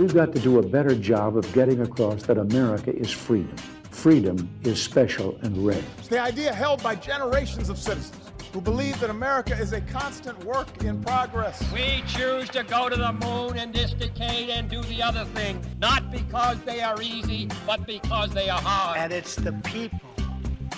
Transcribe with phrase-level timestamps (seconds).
[0.00, 3.54] We've got to do a better job of getting across that America is freedom.
[3.90, 5.84] Freedom is special and rare.
[5.98, 10.42] It's the idea held by generations of citizens who believe that America is a constant
[10.42, 11.62] work in progress.
[11.70, 15.62] We choose to go to the moon in this decade and do the other thing,
[15.78, 18.96] not because they are easy, but because they are hard.
[18.96, 20.00] And it's the people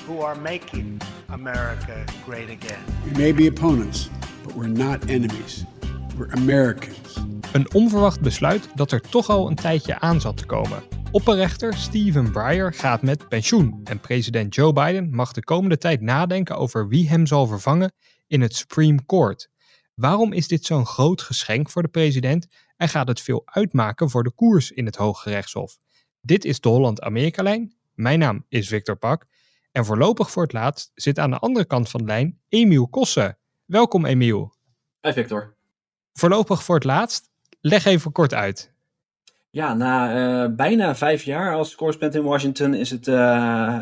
[0.05, 2.83] who are making America great again.
[3.05, 4.11] We may be opponents,
[4.43, 5.65] but we're not enemies.
[6.19, 7.21] We're Americans.
[7.53, 10.83] Een onverwacht besluit dat er toch al een tijdje aan zat te komen.
[11.11, 16.57] Opperrechter Stephen Breyer gaat met pensioen en president Joe Biden mag de komende tijd nadenken
[16.57, 17.93] over wie hem zal vervangen
[18.27, 19.51] in het Supreme Court.
[19.95, 22.47] Waarom is dit zo'n groot geschenk voor de president
[22.77, 25.79] en gaat het veel uitmaken voor de koers in het Hoge Rechtshof?
[26.21, 27.77] Dit is de Holland-Amerika-lijn.
[27.95, 29.27] Mijn naam is Victor Pak
[29.73, 33.39] en voorlopig voor het laatst zit aan de andere kant van de lijn Emiel Kossen.
[33.65, 34.55] Welkom Emiel.
[35.01, 35.57] Hi Victor.
[36.13, 37.32] Voorlopig voor het laatst.
[37.63, 38.71] Leg even kort uit.
[39.51, 43.15] Ja, na uh, bijna vijf jaar als correspondent in Washington is het uh,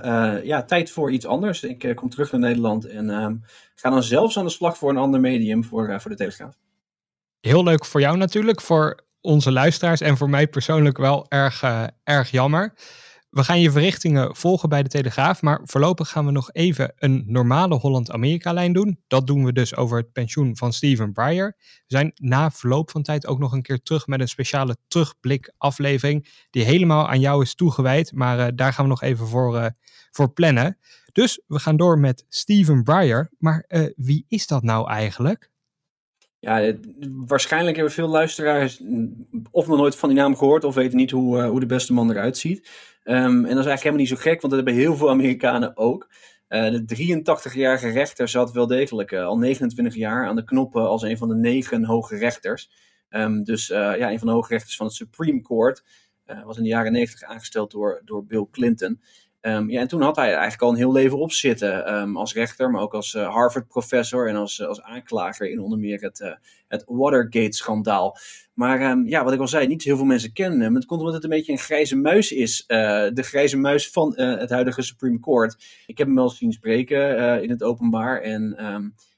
[0.04, 1.62] uh, ja, tijd voor iets anders.
[1.62, 3.34] Ik kom terug naar Nederland en ehm,
[3.74, 6.54] ga dan zelfs aan de slag voor een ander medium voor, voor de Telegraaf.
[7.40, 11.64] Heel leuk voor jou natuurlijk, voor onze luisteraars en voor mij persoonlijk wel erg,
[12.04, 12.74] erg jammer.
[13.30, 17.24] We gaan je verrichtingen volgen bij de Telegraaf, maar voorlopig gaan we nog even een
[17.26, 19.00] normale Holland-Amerika-lijn doen.
[19.06, 21.54] Dat doen we dus over het pensioen van Steven Breyer.
[21.58, 26.28] We zijn na verloop van tijd ook nog een keer terug met een speciale terugblik-aflevering,
[26.50, 29.66] die helemaal aan jou is toegewijd, maar uh, daar gaan we nog even voor, uh,
[30.10, 30.78] voor plannen.
[31.12, 33.30] Dus we gaan door met Steven Breyer.
[33.38, 35.50] Maar uh, wie is dat nou eigenlijk?
[36.38, 36.72] Ja,
[37.26, 38.82] waarschijnlijk hebben veel luisteraars
[39.50, 42.10] of nog nooit van die naam gehoord of weten niet hoe, hoe de beste man
[42.10, 42.68] eruit ziet.
[43.10, 45.76] Um, en dat is eigenlijk helemaal niet zo gek, want dat hebben heel veel Amerikanen
[45.76, 46.08] ook.
[46.48, 47.22] Uh, de
[47.54, 51.28] 83-jarige rechter zat wel degelijk uh, al 29 jaar aan de knoppen als een van
[51.28, 52.70] de negen hoge rechters.
[53.10, 55.84] Um, dus uh, ja, een van de hoge rechters van het Supreme Court.
[56.44, 59.00] was in de jaren 90 aangesteld door, door Bill Clinton.
[59.42, 62.34] Um, ja, en toen had hij eigenlijk al een heel leven op zitten um, als
[62.34, 66.32] rechter, maar ook als uh, Harvard-professor en als, als aanklager in onder meer het, uh,
[66.68, 68.16] het Watergate-schandaal.
[68.54, 70.74] Maar um, ja, wat ik al zei, niet heel veel mensen kennen hem.
[70.74, 72.64] Het komt omdat het een beetje een grijze muis is.
[72.66, 75.82] De grijze muis van het huidige Supreme Court.
[75.86, 78.20] Ik heb hem wel zien spreken in het openbaar.
[78.20, 78.54] En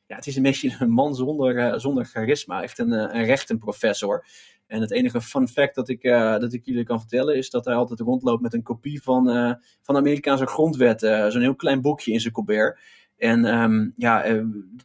[0.06, 2.62] ja, het is een beetje een man zonder, zonder charisma.
[2.62, 4.24] Echt een, een rechtenprofessor.
[4.72, 7.64] En het enige fun fact dat ik, uh, dat ik jullie kan vertellen is dat
[7.64, 9.52] hij altijd rondloopt met een kopie van, uh,
[9.82, 11.02] van de Amerikaanse grondwet.
[11.02, 12.78] Uh, Zo'n heel klein boekje in zijn colbert.
[13.16, 14.22] En um, ja,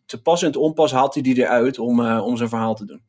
[0.06, 3.02] te pas en te onpas haalt hij die eruit om, om zijn verhaal te doen.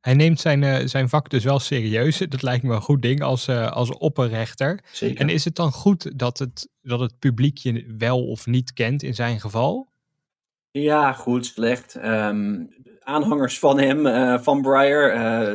[0.00, 2.18] Hij neemt zijn, zijn vak dus wel serieus.
[2.28, 4.84] Dat lijkt me een goed ding als, als opperrechter.
[4.92, 5.20] Zeker.
[5.20, 9.02] En is het dan goed dat het, dat het publiek je wel of niet kent
[9.02, 9.88] in zijn geval?
[10.70, 11.94] Ja, goed, slecht.
[12.04, 12.68] Um,
[13.00, 15.10] aanhangers van hem, uh, van Breyer,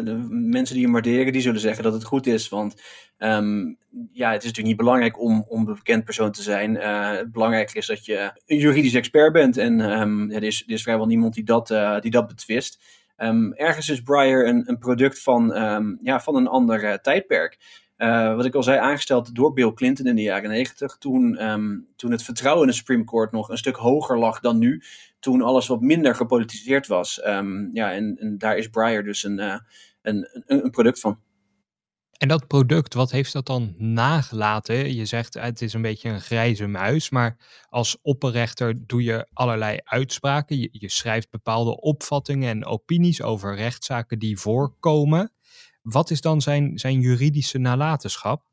[0.06, 2.50] de mensen die hem waarderen, die zullen zeggen dat het goed is.
[2.50, 2.82] Want
[3.18, 3.78] um,
[4.12, 6.76] ja, het is natuurlijk niet belangrijk om, om een bekend persoon te zijn.
[6.76, 9.58] Uh, het belangrijker is dat je een juridisch expert bent.
[9.58, 11.68] En um, er, is, er is vrijwel niemand die dat,
[12.02, 12.84] die dat betwist.
[13.54, 15.48] Ergens is Breyer een, een product van,
[16.02, 17.58] ja, van een ander tijdperk.
[18.04, 20.98] Uh, wat ik al zei, aangesteld door Bill Clinton in de jaren negentig.
[20.98, 24.58] Toen, um, toen het vertrouwen in de Supreme Court nog een stuk hoger lag dan
[24.58, 24.84] nu.
[25.20, 27.26] Toen alles wat minder gepolitiseerd was.
[27.26, 29.56] Um, ja, en, en, daar is Breyer dus een, uh,
[30.02, 31.20] een, een, een, product van.
[32.18, 34.96] En dat product, wat heeft dat dan nagelaten?
[34.96, 37.38] Je zegt het is een beetje een grijze muis, maar
[37.70, 40.60] als opperrechter doe je allerlei uitspraken.
[40.60, 45.33] Je, je schrijft bepaalde opvattingen en opinies over rechtszaken die voorkomen.
[45.84, 48.44] Wat is dan zijn, zijn juridische nalatenschap?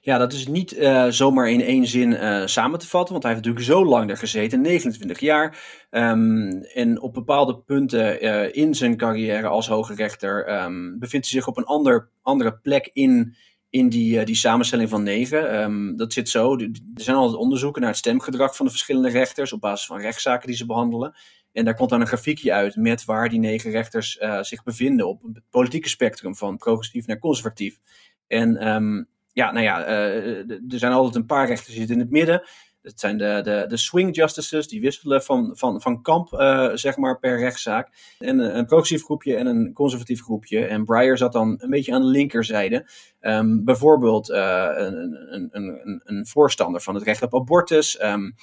[0.00, 3.32] Ja, dat is niet uh, zomaar in één zin uh, samen te vatten, want hij
[3.32, 5.58] heeft natuurlijk zo lang er gezeten, 29 jaar.
[5.90, 11.40] Um, en op bepaalde punten uh, in zijn carrière als hoge rechter um, bevindt hij
[11.40, 13.36] zich op een ander, andere plek in,
[13.70, 15.62] in die, die samenstelling van negen.
[15.62, 19.52] Um, dat zit zo, er zijn altijd onderzoeken naar het stemgedrag van de verschillende rechters
[19.52, 21.14] op basis van rechtszaken die ze behandelen.
[21.56, 25.08] En daar komt dan een grafiekje uit met waar die negen rechters uh, zich bevinden
[25.08, 27.78] op het politieke spectrum van progressief naar conservatief.
[28.26, 32.02] En um, ja, nou ja, uh, er zijn altijd een paar rechters die zitten in
[32.02, 32.42] het midden.
[32.82, 36.96] Dat zijn de, de, de swing justices, die wisselen van, van, van kamp, uh, zeg
[36.96, 38.14] maar, per rechtszaak.
[38.18, 40.66] En een, progressief groepje en een conservatief groepje.
[40.66, 42.86] En Breyer zat dan een beetje aan de linkerzijde.
[43.20, 48.02] Um, bijvoorbeeld een, een, een, een voorstander van het recht op abortus.
[48.02, 48.34] Um,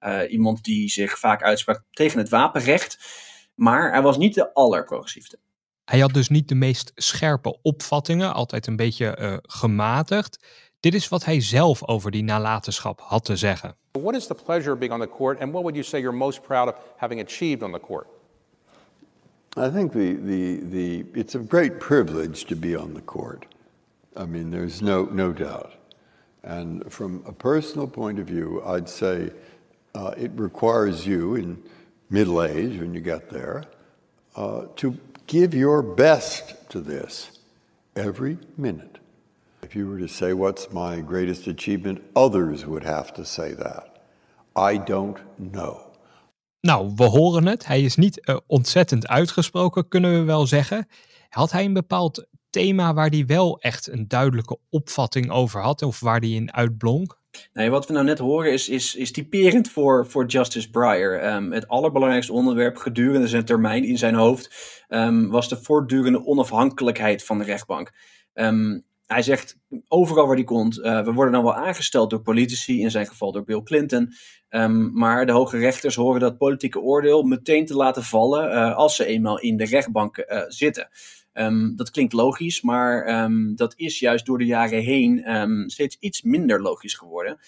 [0.00, 2.98] uh, iemand die zich vaak uitsprak tegen het wapenrecht.
[3.54, 5.38] Maar hij was niet de allerprogressiefste.
[5.84, 10.46] Hij had dus niet de meest scherpe opvattingen, altijd een beetje uh, gematigd.
[10.80, 13.76] Dit is wat hij zelf over die nalatenschap had te zeggen.
[13.92, 16.16] What is the pleasure of being on the court and what would you say you're
[16.16, 18.06] most proud of having achieved on the court?
[19.56, 23.46] I think the, the, the, it's a great privilege to be on the court.
[24.16, 25.72] I mean, there's no, no doubt.
[26.42, 29.30] And from a personal point of view, I'd say
[29.94, 31.62] uh, it requires you in
[32.08, 33.64] middle age, when you get there,
[34.36, 34.94] uh, to
[35.26, 37.40] give your best to this
[37.94, 38.98] every minute.
[39.62, 42.00] If you were to say, What's my greatest achievement?
[42.14, 43.98] Others would have to say that.
[44.56, 45.80] I don't know.
[46.60, 47.66] Nou, we horen het.
[47.66, 50.86] Hij is niet uh, ontzettend uitgesproken, kunnen we wel zeggen.
[51.28, 56.00] Had hij een bepaald thema waar hij wel echt een duidelijke opvatting over had, of
[56.00, 57.19] waar hij in uitblonk?
[57.52, 61.34] Nee, wat we nou net horen is, is, is typerend voor, voor Justice Breyer.
[61.34, 64.54] Um, het allerbelangrijkste onderwerp gedurende zijn termijn in zijn hoofd
[64.88, 67.92] um, was de voortdurende onafhankelijkheid van de rechtbank.
[68.34, 72.80] Um, hij zegt overal waar hij komt, uh, we worden dan wel aangesteld door politici,
[72.80, 74.12] in zijn geval door Bill Clinton.
[74.92, 79.04] maar de hoge rechters horen dat politieke oordeel meteen te laten vallen uh, als ze
[79.04, 80.88] eenmaal in de rechtbank uh, zitten.
[81.34, 85.96] Um, dat klinkt logisch, maar um, dat is juist door de jaren heen um, steeds
[86.00, 87.38] iets minder logisch geworden.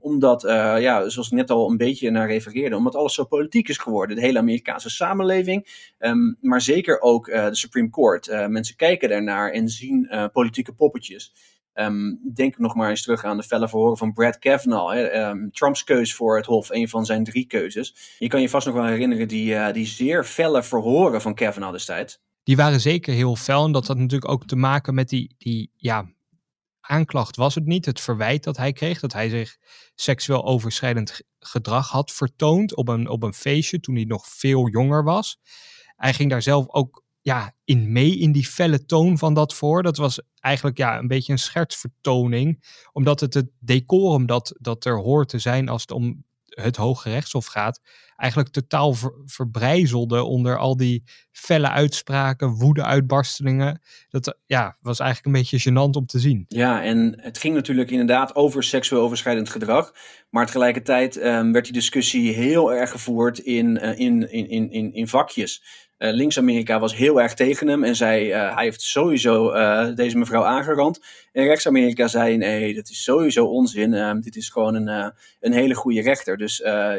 [0.00, 3.68] omdat, uh, ja, zoals ik net al een beetje naar refereerde, omdat alles zo politiek
[3.68, 4.16] is geworden.
[4.16, 5.88] De hele Amerikaanse samenleving,
[6.40, 8.28] maar zeker ook uh, de Supreme Court.
[8.28, 11.32] Uh, mensen kijken daarnaar en zien politieke poppetjes.
[12.34, 14.92] denk nog maar eens terug aan de felle verhoren van Brad Kavanaugh.
[14.92, 15.50] Hè.
[15.50, 18.16] Trumps keus voor het Hof, een van zijn drie keuzes.
[18.18, 22.22] Je kan je vast nog wel herinneren die, die zeer felle verhoren van Kavanaugh destijds
[22.44, 23.64] die waren zeker heel fel.
[23.64, 26.12] En dat had natuurlijk ook te maken met die, die ja,
[26.80, 27.86] aanklacht was het niet.
[27.86, 29.56] Het verwijt dat hij kreeg, dat hij zich
[29.94, 35.04] seksueel overschrijdend gedrag had vertoond op een, op een feestje toen hij nog veel jonger
[35.04, 35.38] was.
[35.96, 39.82] Hij ging daar zelf ook ja, in mee in die felle toon van dat voor.
[39.82, 42.64] Dat was eigenlijk ja, een beetje een schertsvertoning.
[42.92, 46.24] Omdat het het decorum dat, dat er hoort te zijn als het om
[46.60, 47.80] het Hoge Rechtshof gaat,
[48.16, 53.80] eigenlijk totaal verbrijzelde onder al die felle uitspraken, woede-uitbarstelingen.
[54.08, 56.44] Dat ja, was eigenlijk een beetje gênant om te zien.
[56.48, 59.92] Ja, en het ging natuurlijk inderdaad over seksueel overschrijdend gedrag.
[60.30, 65.08] Maar tegelijkertijd um, werd die discussie heel erg gevoerd in, uh, in, in, in, in
[65.08, 65.62] vakjes.
[65.98, 70.18] Uh, Links-Amerika was heel erg tegen hem en zei uh, hij heeft sowieso uh, deze
[70.18, 71.00] mevrouw aangerand.
[71.32, 73.94] En rechts-Amerika zei nee, dat is sowieso onzin.
[73.94, 76.36] Ehm, dit is gewoon een, een hele goede rechter.
[76.36, 76.56] Dus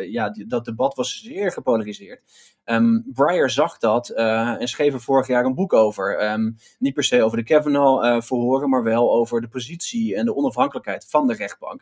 [0.09, 2.21] ja, dat debat was zeer gepolariseerd.
[2.65, 6.31] Um, Breyer zag dat en schreef er vorig jaar een boek over.
[6.31, 11.05] Um, niet per se over de Kavanaugh-verhoren, maar wel over de positie en de onafhankelijkheid
[11.09, 11.81] van de rechtbank.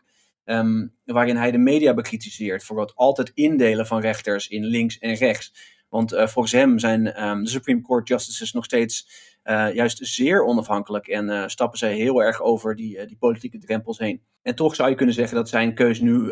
[1.05, 5.73] waarin hij de media bekritiseert voor het altijd indelen van rechters in links en rechts.
[5.93, 9.07] Want uh, volgens hem zijn um, de Supreme Court justices nog steeds
[9.43, 13.97] uh, juist zeer onafhankelijk en uh, stappen zij heel erg over die, die politieke drempels
[13.97, 14.21] heen.
[14.41, 16.31] En toch zou je kunnen zeggen dat zijn keus nu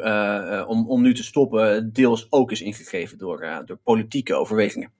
[0.67, 4.91] om, om nu te stoppen deels ook is ingegeven door politieke overwegingen.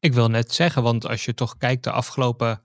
[0.00, 2.60] Ik wil net zeggen, want als je toch kijkt de afgelopen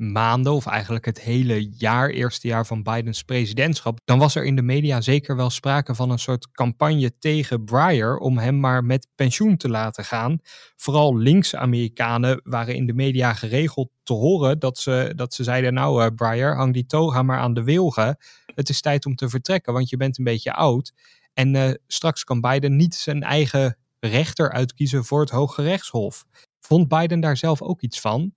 [0.00, 4.56] maanden, of eigenlijk het hele jaar, eerste jaar van Bidens presidentschap, dan was er in
[4.56, 9.06] de media zeker wel sprake van een soort campagne tegen Breyer om hem maar met
[9.14, 10.38] pensioen te laten gaan.
[10.76, 15.74] Vooral linkse Amerikanen waren in de media geregeld te horen dat ze, dat ze zeiden,
[15.74, 18.16] nou uh, Breyer, hang die toga maar aan de wilgen.
[18.54, 20.92] Het is tijd om te vertrekken, want je bent een beetje oud.
[21.32, 26.24] En uh, straks kan Biden niet zijn eigen rechter uitkiezen voor het Hoge Rechtshof.
[26.60, 28.34] Vond Biden daar zelf ook iets van?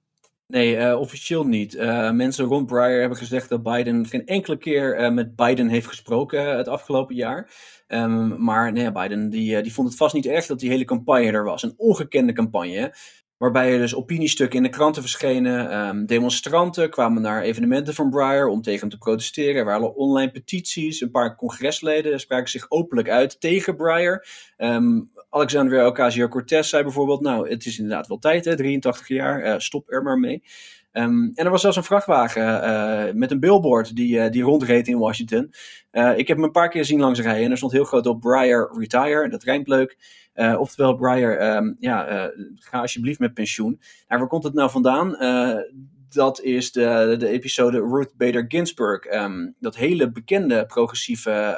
[0.53, 1.75] Nee, uh, officieel niet.
[1.75, 5.87] Uh, mensen rond Breyer hebben gezegd dat Biden geen enkele keer uh, met Biden heeft
[5.87, 7.51] gesproken het afgelopen jaar.
[7.87, 11.31] Um, maar nee, Biden die, die vond het vast niet erg dat die hele campagne
[11.31, 11.63] er was.
[11.63, 12.95] Een ongekende campagne.
[13.37, 15.87] Waarbij er dus opiniestukken in de kranten verschenen.
[15.87, 19.55] Um, demonstranten kwamen naar evenementen van Breyer om tegen hem te protesteren.
[19.55, 21.01] Er waren online petities.
[21.01, 24.27] Een paar congresleden spraken zich openlijk uit tegen Breyer.
[24.57, 29.55] Um, Alexandria Ocasio-Cortez zei bijvoorbeeld, nou, het is inderdaad wel tijd, hè, 83 jaar, uh,
[29.57, 30.43] stop er maar mee.
[30.93, 34.87] Um, en er was zelfs een vrachtwagen uh, met een billboard die, uh, die rondreed
[34.87, 35.53] in Washington.
[35.91, 38.21] ik heb hem een paar keer zien langs rijden en er stond heel groot op
[38.21, 39.97] Breyer Retire, dat rijmt leuk.
[40.57, 43.79] oftewel, Breyer, um, ja, ga alsjeblieft met pensioen.
[44.07, 45.15] Nou, waar komt het nou vandaan?
[46.13, 49.13] Dat is de, de episode Ruth Bader Ginsburg.
[49.13, 51.57] Um, dat hele bekende progressieve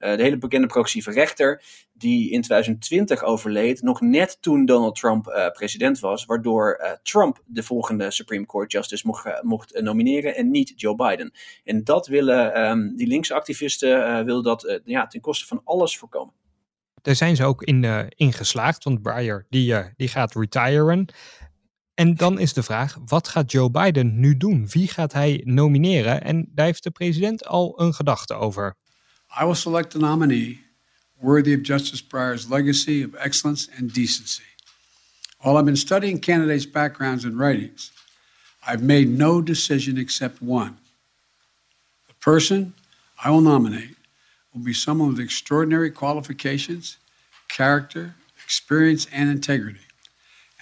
[0.00, 1.62] uh, de hele bekende progressieve rechter,
[1.92, 7.42] die in 2020 overleed, nog net toen Donald Trump uh, president was, waardoor uh, Trump
[7.46, 11.32] de volgende Supreme Court Justice mocht, mocht nomineren en niet Joe Biden.
[11.64, 16.34] En dat willen um, die linkse activisten willen dat ja, ten koste van alles voorkomen.
[17.02, 21.06] Daar zijn ze ook in, in geslaagd, want Breyer die, die gaat retiren.
[22.00, 24.68] En dan is de vraag, wat gaat Joe Biden nu doen?
[24.68, 26.22] Wie gaat hij nomineren?
[26.22, 28.76] En daar heeft de president al een gedachte over.
[29.40, 30.64] I will select a nominee
[31.18, 34.42] worthy of Justice Breyer's legacy of excellence and decency.
[35.38, 37.92] While I've been studying candidates' backgrounds and writings,
[38.66, 40.76] I've made no decision except one.
[42.06, 42.74] The person
[43.24, 43.96] I will nominate
[44.52, 46.96] will be someone with extraordinary qualifications,
[47.46, 48.14] character,
[48.44, 49.89] experience, and integrity.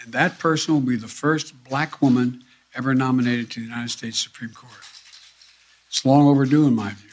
[0.05, 4.23] And that person will be the first black woman ever nominated to the United States
[4.23, 4.85] Supreme Court.
[5.89, 7.09] It's long overdue in my view.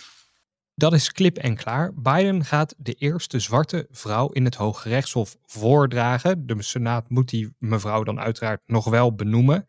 [0.77, 1.94] Dat is klip en klaar.
[1.94, 6.48] Biden gaat de eerste zwarte vrouw in het Hoge Rechtshof voordragen.
[6.48, 9.65] De Senaat moet die mevrouw dan uiteraard nog wel benoemen.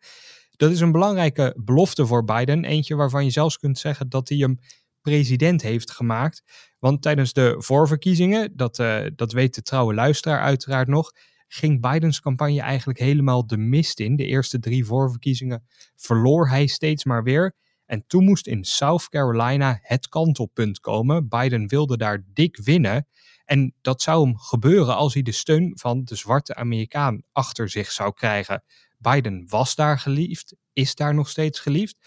[0.55, 2.65] Dat is een belangrijke belofte voor Biden.
[2.65, 4.59] Eentje waarvan je zelfs kunt zeggen dat hij hem
[5.01, 6.43] president heeft gemaakt.
[6.79, 11.11] Want tijdens de voorverkiezingen, dat, uh, dat weet de trouwe luisteraar uiteraard nog,
[11.47, 14.15] ging Bidens campagne eigenlijk helemaal de mist in.
[14.15, 17.55] De eerste drie voorverkiezingen verloor hij steeds maar weer.
[17.85, 21.27] En toen moest in South Carolina het kantelpunt komen.
[21.27, 23.07] Biden wilde daar dik winnen.
[23.45, 27.91] En dat zou hem gebeuren als hij de steun van de zwarte Amerikaan achter zich
[27.91, 28.63] zou krijgen.
[28.97, 31.97] Biden was daar geliefd, is daar nog steeds geliefd.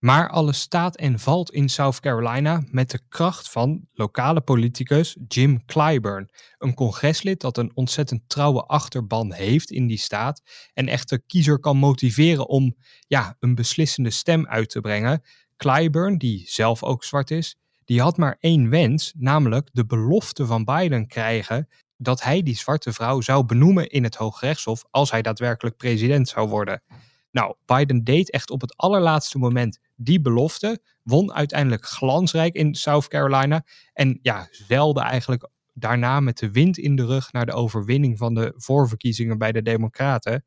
[0.00, 5.64] Maar alles staat en valt in South Carolina met de kracht van lokale politicus Jim
[5.64, 6.30] Clyburn.
[6.58, 10.42] Een congreslid dat een ontzettend trouwe achterban heeft in die staat.
[10.72, 12.76] En echt de kiezer kan motiveren om
[13.06, 15.22] ja, een beslissende stem uit te brengen.
[15.56, 20.64] Clyburn, die zelf ook zwart is, die had maar één wens, namelijk de belofte van
[20.64, 25.76] Biden krijgen dat hij die zwarte vrouw zou benoemen in het Hooggerechtshof als hij daadwerkelijk
[25.76, 26.82] president zou worden.
[27.30, 33.08] Nou, Biden deed echt op het allerlaatste moment die belofte, won uiteindelijk glansrijk in South
[33.08, 38.18] Carolina en ja, zeilde eigenlijk daarna met de wind in de rug naar de overwinning
[38.18, 40.44] van de voorverkiezingen bij de Democraten.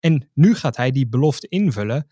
[0.00, 2.10] En nu gaat hij die belofte invullen.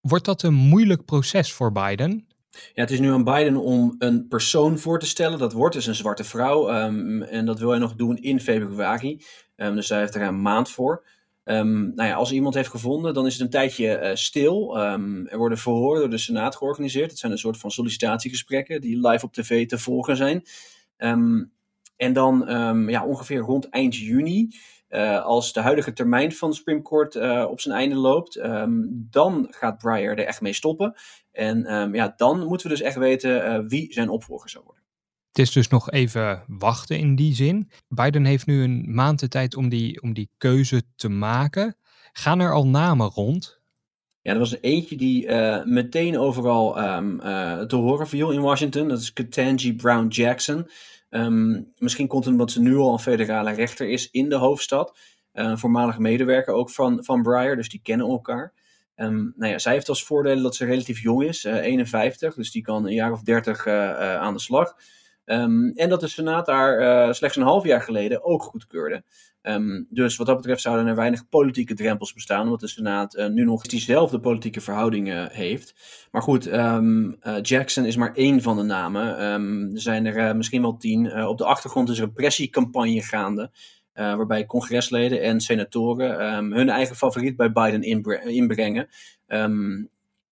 [0.00, 2.26] Wordt dat een moeilijk proces voor Biden?
[2.50, 5.38] Ja, het is nu aan Biden om een persoon voor te stellen.
[5.38, 6.84] Dat wordt dus een zwarte vrouw.
[6.84, 9.24] Um, en dat wil hij nog doen in februari.
[9.56, 11.06] Um, dus hij heeft er een maand voor.
[11.44, 14.78] Um, nou ja, als iemand heeft gevonden, dan is het een tijdje uh, stil.
[14.78, 17.10] er worden verhoren door de Senaat georganiseerd.
[17.10, 20.44] Het zijn een soort van sollicitatiegesprekken die live op tv te volgen zijn.
[21.96, 22.44] en dan
[22.88, 24.48] ja, ongeveer rond eind juni
[24.92, 28.40] uh, als de huidige termijn van de Supreme Court uh, op zijn einde loopt,
[28.92, 30.94] dan gaat Breyer er echt mee stoppen.
[31.32, 34.81] En ja, dan moeten we dus echt weten wie zijn opvolger zou worden.
[35.32, 37.70] Het is dus nog even wachten in die zin.
[37.88, 41.76] Biden heeft nu een maand de tijd om die, om die keuze te maken.
[42.12, 43.60] Gaan er al namen rond?
[44.20, 45.30] Ja, er was er eentje die
[45.64, 47.18] meteen overal um,
[47.68, 48.88] te horen viel in Washington.
[48.88, 50.68] Dat is Ketanji Brown Jackson.
[51.14, 54.98] Um, misschien komt het omdat ze nu al een federale rechter is in de hoofdstad.
[55.34, 58.52] Uh, voormalig medewerker ook van, van Breyer, dus die kennen elkaar.
[58.96, 62.50] Um, nou ja, zij heeft als voordeel dat ze relatief jong is, uh, 51, dus
[62.50, 64.74] die kan een jaar of 30 uh, uh, aan de slag.
[65.24, 69.04] Um, en dat de Senaat daar uh, slechts een half jaar geleden ook goedkeurde.
[69.42, 73.26] Um, dus wat dat betreft zouden er weinig politieke drempels bestaan, omdat de Senaat uh,
[73.26, 75.74] nu nog diezelfde politieke verhoudingen heeft.
[76.10, 77.08] Maar goed, uh,
[77.42, 79.16] Jackson is maar één van de namen.
[79.74, 81.26] er zijn er misschien wel tien.
[81.26, 83.50] op de achtergrond is er een pressiecampagne gaande.
[83.94, 87.82] waarbij congresleden en senatoren hun eigen favoriet bij Biden
[88.24, 88.88] inbrengen.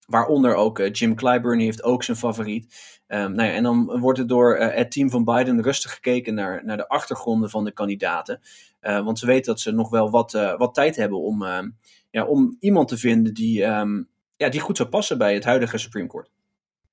[0.07, 3.00] Waaronder ook Jim Clyburn, heeft ook zijn favoriet.
[3.13, 6.35] Um, nou ja, en dan wordt er door uh, het team van Biden rustig gekeken
[6.35, 8.41] naar, naar de achtergronden van de kandidaten.
[8.83, 11.69] Uh, want ze weten dat ze nog wel wat, wat tijd hebben om, ehm,
[12.11, 15.79] ja, om iemand te vinden die, um, ja, die goed zou passen bij het huidige
[15.79, 16.31] Supreme Court.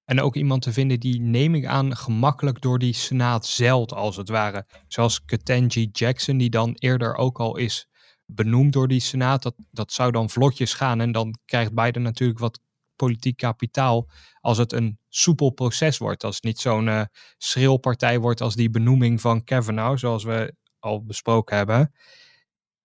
[0.06, 4.16] En ook iemand te vinden die, neem ik aan, gemakkelijk door die Senaat zeilt, als
[4.16, 4.66] het ware.
[4.88, 7.90] Zoals Ketanji Jackson, die dan eerder ook al is
[8.26, 9.44] benoemd door die Senaat.
[9.44, 12.60] Dat, dat zou dan vlotjes gaan en dan krijgt Biden natuurlijk wat
[12.98, 14.10] politiek kapitaal
[14.42, 16.24] als het een soepel proces wordt.
[16.24, 17.02] Als het niet zo'n uh,
[17.38, 21.94] schreeuwpartij wordt als die benoeming van Kavanaugh, zoals we al besproken hebben.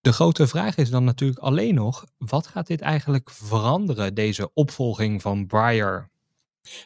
[0.01, 5.21] De grote vraag is dan natuurlijk alleen nog, wat gaat dit eigenlijk veranderen, deze opvolging
[5.21, 6.11] van Breyer?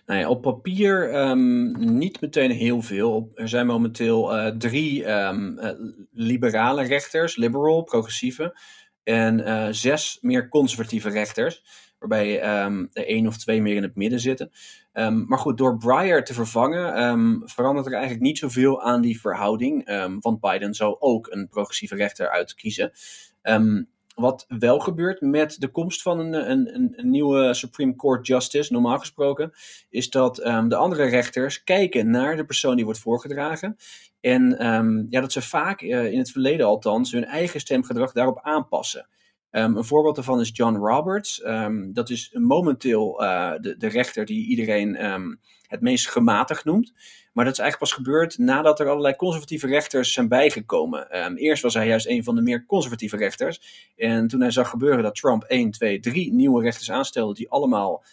[0.06, 3.32] Nou op papier um, niet meteen heel veel.
[3.36, 5.70] Er zijn momenteel uh, drie um, uh,
[6.12, 8.60] liberale rechters, liberal, progressieve,
[9.04, 11.64] en zes meer conservatieve rechters
[12.00, 14.52] waarbij um, er één of twee meer in het midden zitten.
[14.94, 19.20] Um, maar goed, door Breyer te vervangen um, verandert er eigenlijk niet zoveel aan die
[19.20, 19.90] verhouding.
[20.20, 22.92] want Biden zou ook een progressieve rechter uitkiezen.
[24.16, 29.00] wat wel gebeurt met de komst van een, een, een, nieuwe Supreme Court Justice, normaal
[29.00, 29.52] gesproken,
[29.90, 30.36] is dat
[30.68, 33.78] de andere rechters kijken naar de persoon die wordt voorgedragen.
[34.22, 34.56] En
[35.10, 39.08] ja, dat ze vaak, uh, in het verleden althans, hun eigen stemgedrag daarop aanpassen.
[39.52, 41.46] Um, een voorbeeld daarvan is John Roberts.
[41.46, 46.94] Um, dat is momenteel uh, de, de, rechter die iedereen um, het meest gematigd noemt.
[47.34, 51.36] Maar dat is eigenlijk pas gebeurd nadat er allerlei conservatieve rechters zijn bijgekomen.
[51.36, 53.90] eerst was hij juist een van de meer conservatieve rechters.
[53.96, 58.04] En toen hij zag gebeuren dat Trump 1, 2, 3 nieuwe rechters aanstelde, die allemaal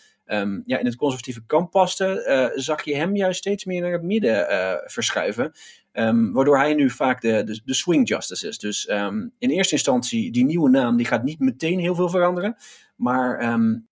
[0.67, 2.25] ja, in het conservatieve kamp paste,
[2.55, 5.53] uh, zag je hem juist steeds meer naar het midden uh, verschuiven.
[5.97, 8.59] Um, waardoor hij nu vaak de, de, swing justice is.
[8.59, 12.57] Dus um, in eerste instantie, die nieuwe naam die gaat niet meteen heel veel veranderen.
[12.97, 13.39] Maar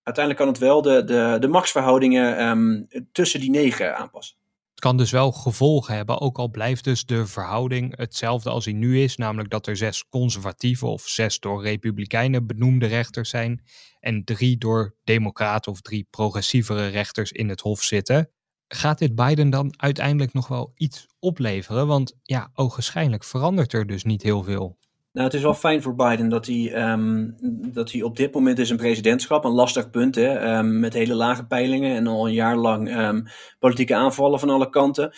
[0.02, 4.36] uiteindelijk kan het wel de, de, de machtsverhoudingen tussen die negen aanpassen
[4.82, 9.02] kan dus wel gevolgen hebben, ook al blijft dus de verhouding hetzelfde als die nu
[9.02, 13.62] is, namelijk dat er zes conservatieve of zes door republikeinen benoemde rechters zijn
[14.00, 18.30] en drie door democraten of drie progressievere rechters in het hof zitten.
[18.74, 21.86] Gaat dit Biden dan uiteindelijk nog wel iets opleveren?
[21.86, 24.76] Want ja, ogenschijnlijk verandert er dus niet heel veel.
[25.12, 27.36] Nou, het is wel fijn voor Biden dat hij, um,
[27.72, 31.14] dat hij op dit moment is een presidentschap, een lastig punt, hè, um, met hele
[31.14, 33.24] lage peilingen en al een jaar lang um,
[33.58, 35.12] politieke aanvallen van alle kanten.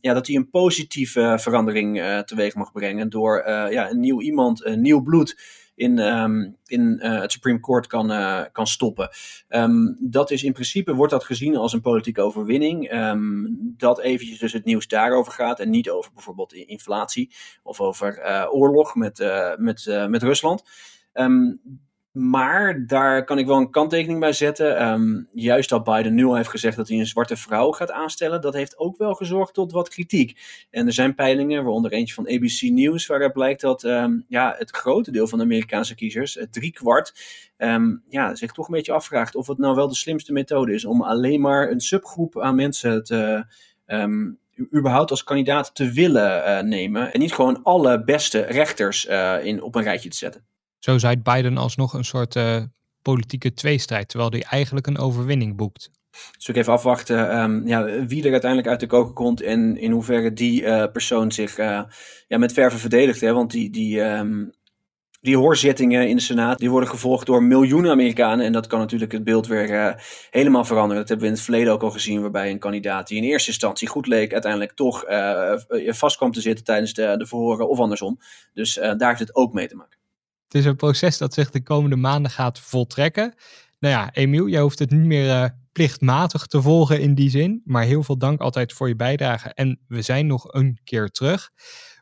[0.00, 4.20] ja, dat hij een positieve verandering uh, teweeg mag brengen door uh, ja, een nieuw
[4.20, 5.36] iemand, een nieuw bloed
[5.74, 9.08] in, um, in uh, het Supreme Court kan, uh, kan stoppen.
[9.48, 12.92] Um, dat is in principe, wordt dat gezien als een politieke overwinning.
[12.92, 18.18] Um, dat eventjes dus het nieuws daarover gaat en niet over bijvoorbeeld inflatie of over
[18.18, 19.18] uh, oorlog met,
[19.56, 20.62] met, met Rusland.
[22.12, 24.88] Maar daar kan ik wel een kanttekening bij zetten.
[24.88, 28.40] Um, juist dat Biden nu al heeft gezegd dat hij een zwarte vrouw gaat aanstellen,
[28.40, 30.38] dat heeft ook wel gezorgd tot wat kritiek.
[30.70, 34.70] En er zijn peilingen, waaronder eentje van ABC News, waaruit blijkt dat um, ja, het
[34.70, 37.14] grote deel van de Amerikaanse kiezers, drie kwart,
[37.58, 40.84] um, ja, zich toch een beetje afvraagt of het nou wel de slimste methode is
[40.84, 43.44] om alleen maar een subgroep aan mensen te,
[44.74, 47.12] überhaupt als kandidaat te willen uh, nemen.
[47.12, 50.44] En niet gewoon alle beste rechters uh, in, op een rijtje te zetten.
[50.82, 52.62] Zo zaait Biden alsnog een soort uh,
[53.02, 55.90] politieke tweestrijd, terwijl hij eigenlijk een overwinning boekt.
[56.36, 59.90] Dus ik even afwachten um, ja, wie er uiteindelijk uit de koken komt en in
[59.90, 61.82] hoeverre die uh, persoon zich uh,
[62.28, 63.20] ja, met verven verdedigt.
[63.20, 63.32] Hè?
[63.32, 64.52] Want die, die, um,
[65.20, 68.46] die hoorzittingen in de Senaat die worden gevolgd door miljoenen Amerikanen.
[68.46, 70.96] En dat kan natuurlijk het beeld weer helemaal veranderen.
[70.96, 73.50] Dat hebben we in het verleden ook al gezien, waarbij een kandidaat die in eerste
[73.50, 75.04] instantie goed leek, uiteindelijk toch
[75.86, 78.18] vast kwam te zitten tijdens de, de verhoren of andersom.
[78.54, 80.00] Dus daar heeft het ook mee te maken.
[80.52, 83.34] Het is een proces dat zich de komende maanden gaat voltrekken.
[83.78, 87.62] Nou ja, Emiel, jij hoeft het niet meer uh, plichtmatig te volgen in die zin.
[87.64, 89.48] Maar heel veel dank altijd voor je bijdrage.
[89.54, 91.50] En we zijn nog een keer terug.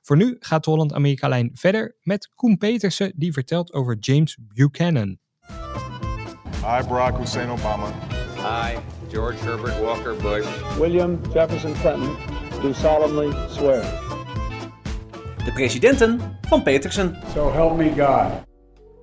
[0.02, 5.18] Voor nu gaat de Holland-Amerika-lijn verder met Koen Petersen, die vertelt over James Buchanan.
[6.52, 7.92] Hi, Barack Hussein Obama.
[8.36, 8.78] Hi,
[9.10, 10.46] George Herbert Walker Bush.
[10.78, 12.16] William Jefferson Clinton,
[12.62, 14.09] do solemnly swear
[15.44, 17.16] de presidenten van Petersen.
[17.34, 18.48] So help me God.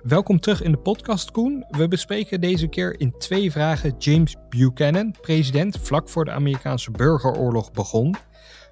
[0.02, 1.64] Welkom terug in de podcast, Koen.
[1.68, 7.72] We bespreken deze keer in twee vragen James Buchanan, president vlak voor de Amerikaanse burgeroorlog
[7.72, 8.14] begon.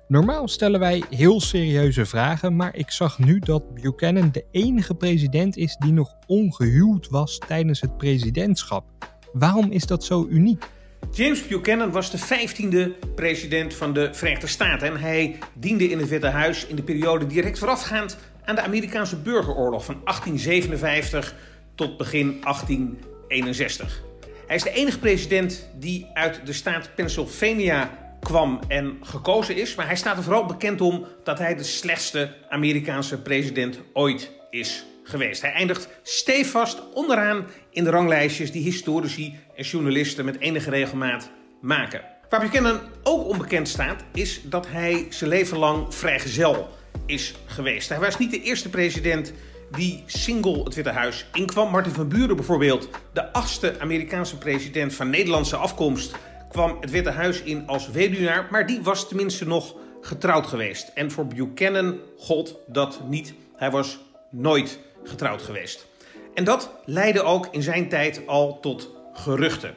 [0.08, 5.56] Normaal stellen wij heel serieuze vragen, maar ik zag nu dat Buchanan de enige president
[5.56, 8.84] is die nog ongehuwd was tijdens het presidentschap.
[9.32, 10.64] Waarom is dat zo uniek?
[11.12, 16.08] James Buchanan was de 15e president van de Verenigde Staten en hij diende in het
[16.08, 21.34] Witte Huis in de periode direct voorafgaand aan de Amerikaanse burgeroorlog van 1857
[21.74, 24.02] tot begin 1861.
[24.46, 29.86] Hij is de enige president die uit de staat Pennsylvania kwam en gekozen is, maar
[29.86, 35.42] hij staat er vooral bekend om dat hij de slechtste Amerikaanse president ooit is geweest.
[35.42, 42.00] Hij eindigt stevast onderaan in de ranglijstjes die historici en journalisten met enige regelmaat maken.
[42.28, 46.68] Waar Buchanan ook onbekend staat, is dat hij zijn leven lang vrijgezel
[47.06, 47.88] is geweest.
[47.88, 49.32] Hij was niet de eerste president
[49.70, 51.70] die single het Witte Huis inkwam.
[51.70, 56.14] Martin van Buren bijvoorbeeld, de achtste Amerikaanse president van Nederlandse afkomst,
[56.50, 60.90] kwam het Witte Huis in als weduwnaar, maar die was tenminste nog getrouwd geweest.
[60.94, 63.34] En voor Buchanan gold dat niet.
[63.56, 63.98] Hij was
[64.30, 65.86] nooit getrouwd geweest.
[66.34, 69.74] En dat leidde ook in zijn tijd al tot geruchten.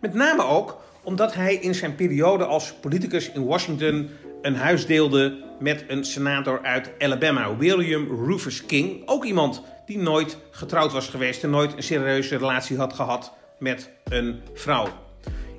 [0.00, 4.10] Met name ook omdat hij in zijn periode als politicus in Washington
[4.42, 9.02] een huis deelde met een senator uit Alabama, William Rufus King.
[9.06, 13.90] Ook iemand die nooit getrouwd was geweest en nooit een serieuze relatie had gehad met
[14.04, 14.88] een vrouw.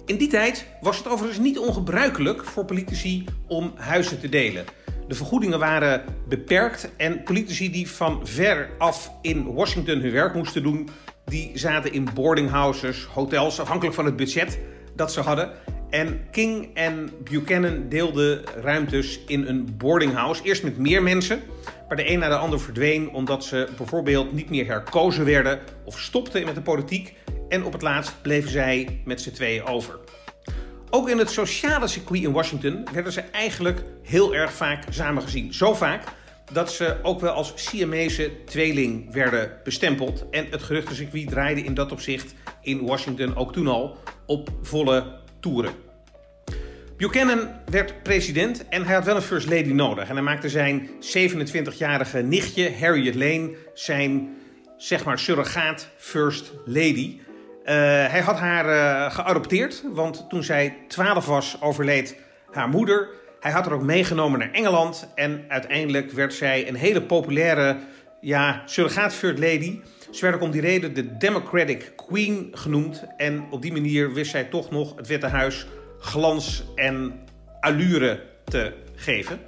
[0.06, 4.66] In die tijd was het overigens niet ongebruikelijk voor politici om huizen te delen.
[5.08, 10.64] De vergoedingen waren beperkt en politici die van ver af in Washington hun werk moesten
[10.64, 10.90] doen,
[11.26, 14.60] die zaten in boardinghouses, hotels, afhankelijk van het budget
[14.96, 15.52] dat ze hadden.
[15.90, 20.44] En King en Buchanan deelden ruimtes in een boardinghouse.
[20.44, 21.42] Eerst met meer mensen,
[21.88, 26.00] maar de een na de ander verdween omdat ze bijvoorbeeld niet meer herkozen werden of
[26.00, 27.14] stopten met de politiek.
[27.50, 30.00] En op het laatst bleven zij met z'n tweeën over.
[30.90, 35.54] Ook in het sociale circuit in Washington werden ze eigenlijk heel erg vaak samengezien.
[35.54, 36.04] Zo vaak
[36.52, 40.26] dat ze ook wel als Siamese tweeling werden bestempeld.
[40.32, 45.74] En het geruchtencircuit draaide in dat opzicht in Washington ook toen al op volle toeren.
[46.98, 50.10] Buchanan werd president en hij had wel een first lady nodig.
[50.10, 54.36] En hij maakte zijn 27-jarige nichtje Harriet Lane zijn,
[54.78, 57.20] zeg maar, surrogaat first lady.
[57.20, 57.72] Uh,
[58.08, 62.16] hij had haar uh, geadopteerd, want toen zij 12 was overleed
[62.52, 63.10] haar moeder.
[63.46, 67.78] Hij had haar ook meegenomen naar Engeland en uiteindelijk werd zij een hele populaire
[68.22, 69.80] ja, surrogaat first lady.
[70.12, 74.32] Ze werd ook om die reden de Democratic Queen genoemd en op die manier wist
[74.32, 75.68] zij toch nog het Witte Huis
[76.00, 77.20] glans en
[77.60, 79.40] allure te geven.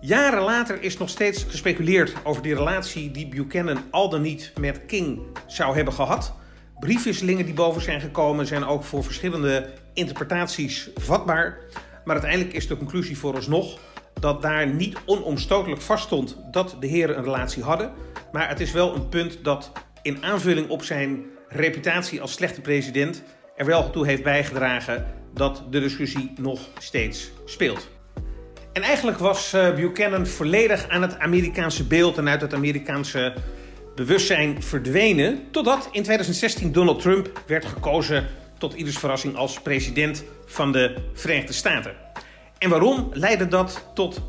[0.00, 4.86] Jaren later is nog steeds gespeculeerd over die relatie die Buchanan al dan niet met
[4.86, 6.34] King zou hebben gehad.
[6.78, 11.58] Briefwisselingen die boven zijn gekomen zijn ook voor verschillende interpretaties vatbaar.
[12.04, 13.78] Maar uiteindelijk is de conclusie vooralsnog
[14.20, 17.92] dat daar niet onomstotelijk vaststond dat de heren een relatie hadden.
[18.32, 23.22] Maar het is wel een punt dat in aanvulling op zijn reputatie als slechte president
[23.56, 27.88] er wel toe heeft bijgedragen dat de discussie nog steeds speelt.
[28.72, 33.34] En eigenlijk was uh, Buchanan volledig aan het Amerikaanse beeld en uit het Amerikaanse
[33.94, 35.42] bewustzijn verdwenen.
[35.50, 38.26] Totdat in 2016 Donald Trump werd gekozen
[38.68, 41.94] tot ieders verrassing als president van de Verenigde Staten.
[42.58, 44.20] En waarom leidde dat tot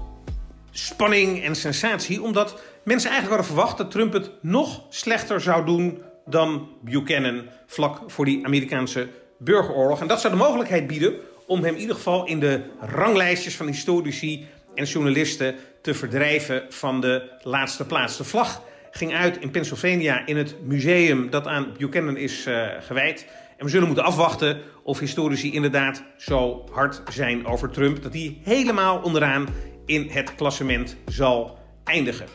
[0.72, 2.22] spanning en sensatie?
[2.22, 8.02] Omdat mensen eigenlijk hadden verwacht dat Trump het nog slechter zou doen dan Buchanan vlak
[8.08, 10.02] voor die Amerikaanse burgeroorlog.
[10.02, 11.14] En dat zou de mogelijkheid bieden
[11.46, 17.02] om hem in ieder geval in de ranglijstjes van historici en journalisten te verdrijven van
[17.02, 18.18] de laatste plaats.
[18.18, 23.26] De vlag ging uit in Pennsylvania in het museum dat aan Buchanan is uh, gewijd.
[23.58, 28.38] En we zullen moeten afwachten of historici inderdaad zo hard zijn over Trump dat hij
[28.44, 29.48] helemaal onderaan
[29.86, 32.26] in het klassement zal eindigen.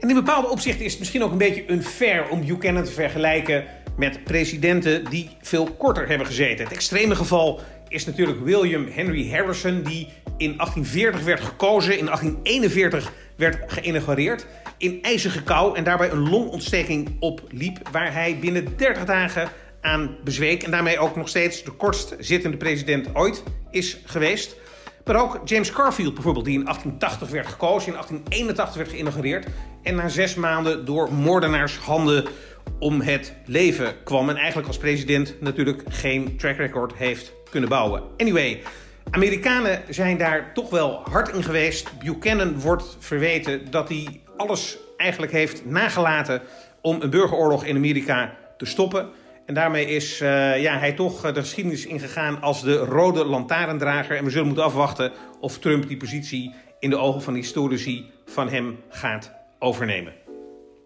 [0.00, 3.64] En in bepaalde opzichten is het misschien ook een beetje unfair om Buchanan te vergelijken
[3.96, 6.64] met presidenten die veel korter hebben gezeten.
[6.64, 13.12] Het extreme geval is natuurlijk William Henry Harrison, die in 1840 werd gekozen, in 1841
[13.36, 14.46] werd geïnaugureerd
[14.78, 19.48] in ijzige kou en daarbij een longontsteking opliep, waar hij binnen 30 dagen
[19.84, 24.56] aan bezweek en daarmee ook nog steeds de kortst zittende president ooit is geweest.
[25.04, 29.46] Maar ook James Garfield bijvoorbeeld, die in 1880 werd gekozen, in 1881 werd geïnaugureerd
[29.82, 32.24] en na zes maanden door moordenaars handen
[32.78, 34.28] om het leven kwam.
[34.28, 38.02] En eigenlijk als president natuurlijk geen track record heeft kunnen bouwen.
[38.16, 38.62] Anyway,
[39.10, 41.98] Amerikanen zijn daar toch wel hard in geweest.
[41.98, 46.42] Buchanan wordt verweten dat hij alles eigenlijk heeft nagelaten
[46.80, 49.08] om een burgeroorlog in Amerika te stoppen.
[49.46, 54.16] En daarmee is uh, ja, hij toch de geschiedenis ingegaan als de rode lantaarndrager.
[54.16, 58.48] En we zullen moeten afwachten of Trump die positie in de ogen van historici van
[58.48, 60.12] hem gaat overnemen.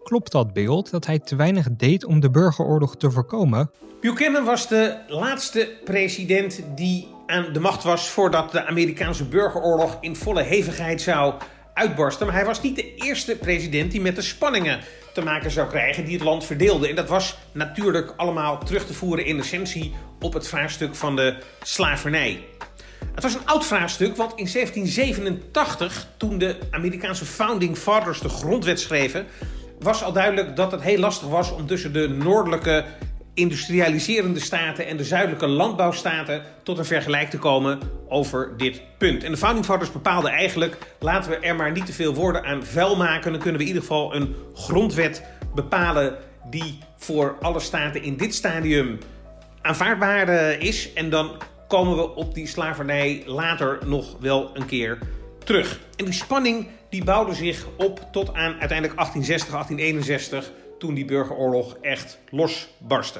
[0.03, 3.71] Klopt dat beeld dat hij te weinig deed om de burgeroorlog te voorkomen?
[4.01, 10.15] Buchanan was de laatste president die aan de macht was voordat de Amerikaanse burgeroorlog in
[10.15, 11.33] volle hevigheid zou
[11.73, 12.25] uitbarsten.
[12.25, 14.79] Maar hij was niet de eerste president die met de spanningen
[15.13, 16.87] te maken zou krijgen die het land verdeelde.
[16.87, 21.37] En dat was natuurlijk allemaal terug te voeren in essentie op het vraagstuk van de
[21.63, 22.43] slavernij.
[23.13, 28.79] Het was een oud vraagstuk, want in 1787, toen de Amerikaanse Founding Fathers de grondwet
[28.79, 29.25] schreven,
[29.79, 32.85] was al duidelijk dat het heel lastig was om tussen de noordelijke
[33.39, 39.23] industrialiserende staten en de zuidelijke landbouwstaten tot een vergelijk te komen over dit punt.
[39.23, 42.63] En de Founding Fathers bepaalden eigenlijk: laten we er maar niet te veel woorden aan
[42.63, 43.31] vuil maken.
[43.31, 45.23] Dan kunnen we in ieder geval een grondwet
[45.55, 46.17] bepalen
[46.49, 48.97] die voor alle staten in dit stadium
[49.61, 50.93] aanvaardbaar eh, is.
[50.93, 51.31] En dan
[51.67, 54.97] komen we op die slavernij later nog wel een keer
[55.43, 55.79] terug.
[55.95, 61.77] En die spanning die bouwde zich op tot aan uiteindelijk 1860, 1861, toen die burgeroorlog
[61.81, 63.19] echt losbarstte.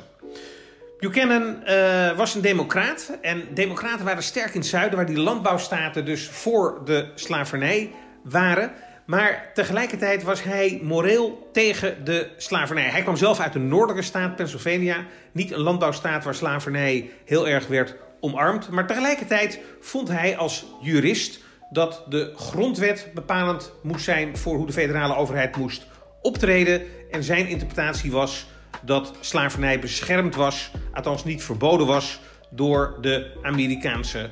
[1.00, 6.06] Buchanan uh, was een democraat en democraten waren sterk in het zuiden, waar die landbouwstaten
[6.06, 7.92] dus voor de slavernij
[8.24, 8.72] waren.
[9.06, 12.90] Maar tegelijkertijd was hij moreel tegen de slavernij.
[12.90, 15.06] Hij kwam zelf uit een noordelijke staat, Pennsylvania.
[15.32, 18.70] Niet een landbouwstaat waar slavernij heel erg werd omarmd.
[18.70, 24.74] Maar tegelijkertijd vond hij als jurist dat de grondwet bepalend moest zijn voor hoe de
[24.74, 25.88] federale overheid moest
[26.22, 26.82] optreden.
[27.12, 28.46] En zijn interpretatie was
[28.82, 32.20] dat slavernij beschermd was, althans niet verboden was,
[32.50, 34.30] door de Amerikaanse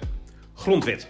[0.55, 1.07] grondwet.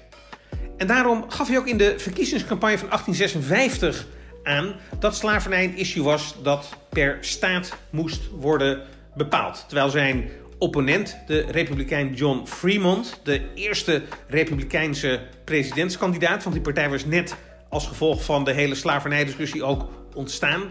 [0.77, 4.07] En daarom gaf hij ook in de verkiezingscampagne van 1856
[4.43, 8.81] aan dat slavernij een issue was dat per staat moest worden
[9.15, 9.65] bepaald.
[9.67, 17.05] Terwijl zijn opponent, de republikein John Fremont, de eerste republikeinse presidentskandidaat, want die partij was
[17.05, 17.35] net
[17.69, 20.61] als gevolg van de hele slavernijdiscussie ook ontstaan.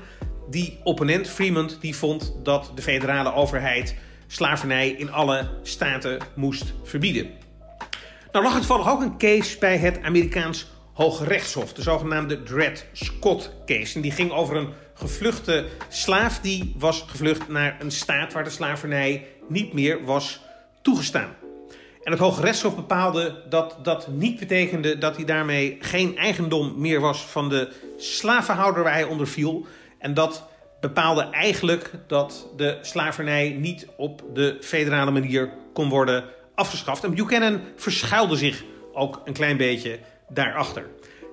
[0.50, 3.94] Die opponent, Fremont, die vond dat de federale overheid
[4.26, 7.30] slavernij in alle staten moest verbieden.
[8.32, 12.86] Nou lag het toevallig ook een case bij het Amerikaans Hoge Rechtshof, de zogenaamde Dred
[12.92, 13.94] Scott case.
[13.94, 18.50] En die ging over een gevluchte slaaf die was gevlucht naar een staat waar de
[18.50, 20.40] slavernij niet meer was
[20.82, 21.34] toegestaan.
[22.02, 27.00] En het Hoge Rechtshof bepaalde dat dat niet betekende dat hij daarmee geen eigendom meer
[27.00, 29.66] was van de slavenhouder waar hij onder viel.
[30.06, 30.42] En dat
[30.80, 37.04] bepaalde eigenlijk dat de slavernij niet op de federale manier kon worden afgeschaft.
[37.04, 40.86] En Buchanan verschuilde zich ook een klein beetje daarachter.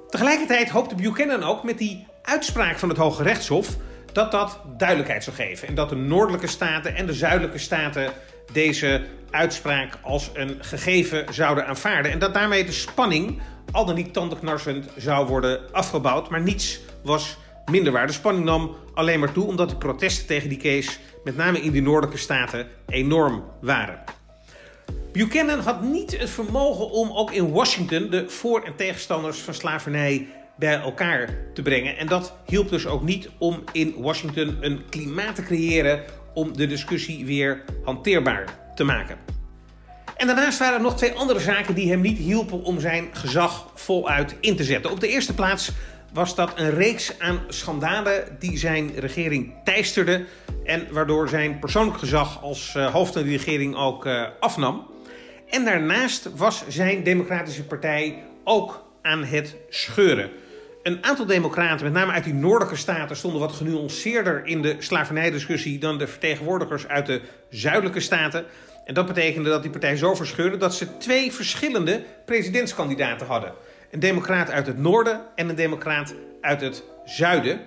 [0.09, 3.67] Tegelijkertijd hoopte Buchanan ook met die uitspraak van het Hoge Rechtshof
[4.11, 5.67] dat dat duidelijkheid zou geven.
[5.67, 8.11] En dat de noordelijke staten en de zuidelijke staten
[8.51, 12.11] deze uitspraak als een gegeven zouden aanvaarden.
[12.11, 16.29] En dat daarmee de spanning, al dan niet tandenknarsend, zou worden afgebouwd.
[16.29, 18.07] Maar niets was minder waar.
[18.07, 21.71] De spanning nam alleen maar toe omdat de protesten tegen die case, met name in
[21.71, 24.03] die noordelijke staten, enorm waren.
[25.11, 30.27] Buchanan had niet het vermogen om ook in Washington de voor- en tegenstanders van slavernij
[30.55, 31.97] bij elkaar te brengen.
[31.97, 36.67] En dat hielp dus ook niet om in Washington een klimaat te creëren om de
[36.67, 39.17] discussie weer hanteerbaar te maken.
[40.17, 43.71] En daarnaast waren er nog twee andere zaken die hem niet hielpen om zijn gezag
[43.75, 44.91] voluit in te zetten.
[44.91, 45.71] Op de eerste plaats
[46.13, 50.25] was dat een reeks aan schandalen die zijn regering teisterde
[50.63, 54.87] en waardoor zijn persoonlijk gezag als uh, hoofd van de regering ook uh, afnam.
[55.49, 60.31] En daarnaast was zijn Democratische Partij ook aan het scheuren.
[60.83, 65.79] Een aantal democraten, met name uit die noordelijke staten, stonden wat genuanceerder in de slavernijdiscussie
[65.79, 68.45] dan de vertegenwoordigers uit de zuidelijke staten.
[68.85, 73.53] En dat betekende dat die partij zo verscheurde dat ze twee verschillende presidentskandidaten hadden.
[73.93, 77.59] Een democraat uit het noorden en een democraat uit het zuiden.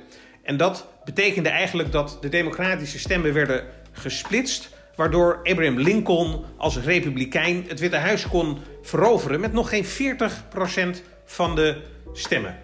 [0.42, 7.64] En dat betekende eigenlijk dat de democratische stemmen werden gesplitst waardoor Abraham Lincoln als republikein
[7.68, 9.88] het Witte Huis kon veroveren met nog geen 40%
[11.24, 12.58] van de stemmen.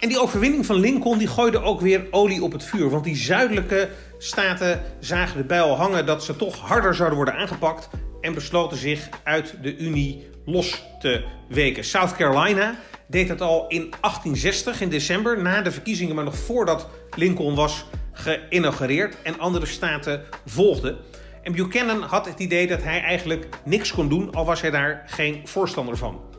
[0.00, 2.90] En die overwinning van Lincoln die gooide ook weer olie op het vuur.
[2.90, 7.88] Want die zuidelijke staten zagen de bijl hangen dat ze toch harder zouden worden aangepakt.
[8.20, 11.84] En besloten zich uit de Unie los te weken.
[11.84, 16.88] South Carolina deed dat al in 1860 in december, na de verkiezingen, maar nog voordat
[17.16, 20.96] Lincoln was geïnaugureerd en andere staten volgden.
[21.42, 25.02] En Buchanan had het idee dat hij eigenlijk niks kon doen, al was hij daar
[25.06, 26.33] geen voorstander van.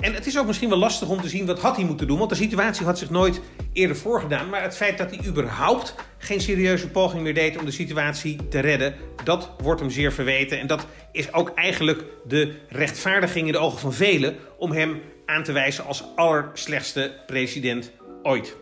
[0.00, 2.18] En het is ook misschien wel lastig om te zien wat had hij moeten doen,
[2.18, 3.40] want de situatie had zich nooit
[3.72, 4.48] eerder voorgedaan.
[4.48, 8.58] Maar het feit dat hij überhaupt geen serieuze poging meer deed om de situatie te
[8.58, 10.58] redden, dat wordt hem zeer verweten.
[10.58, 15.42] En dat is ook eigenlijk de rechtvaardiging in de ogen van velen om hem aan
[15.42, 17.90] te wijzen als allerslechtste president
[18.22, 18.56] ooit.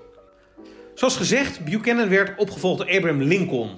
[0.95, 3.71] Zoals gezegd, Buchanan werd opgevolgd door Abraham Lincoln.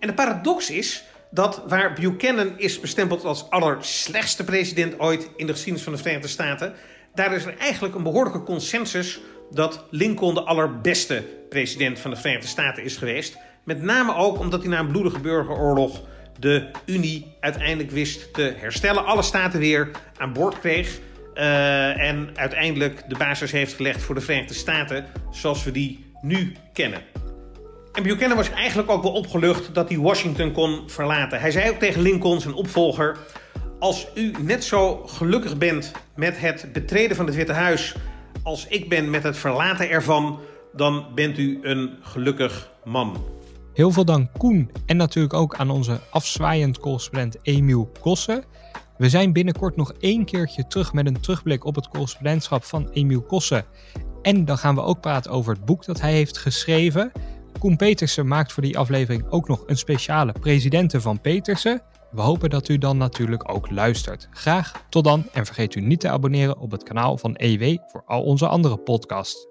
[0.00, 5.52] En de paradox is dat waar Buchanan is bestempeld als allerslechtste president ooit in de
[5.52, 6.74] geschiedenis van de Verenigde Staten,
[7.16, 12.48] daar is er eigenlijk een behoorlijke consensus dat Lincoln de allerbeste president van de Verenigde
[12.48, 13.36] Staten is geweest.
[13.64, 16.00] Met name ook omdat hij na een bloedige burgeroorlog
[16.38, 19.04] de Unie uiteindelijk wist te herstellen.
[19.04, 20.98] Alle staten weer aan boord kreeg.
[21.34, 26.52] Uh, en uiteindelijk de basis heeft gelegd voor de Verenigde Staten zoals we die nu
[26.72, 27.00] kennen.
[27.92, 31.40] En Buchanan was eigenlijk ook wel opgelucht dat hij Washington kon verlaten.
[31.40, 33.16] Hij zei ook tegen Lincoln, zijn opvolger:
[33.78, 37.94] Als u net zo gelukkig bent met het betreden van het Witte Huis
[38.42, 40.40] als ik ben met het verlaten ervan,
[40.72, 43.16] dan bent u een gelukkig man.
[43.72, 48.44] Heel veel dank Koen en natuurlijk ook aan onze afzwaaiend correspondent Emiel Kossen.
[48.98, 53.22] We zijn binnenkort nog één keertje terug met een terugblik op het correspondentschap van Emiel
[53.22, 53.64] Kossen.
[54.22, 57.12] En dan gaan we ook praten over het boek dat hij heeft geschreven.
[57.58, 61.82] Koen Petersen maakt voor die aflevering ook nog een speciale presidenten van Petersen.
[62.10, 64.28] We hopen dat u dan natuurlijk ook luistert.
[64.30, 68.02] Graag tot dan en vergeet u niet te abonneren op het kanaal van EW voor
[68.06, 69.46] al onze andere podcasts.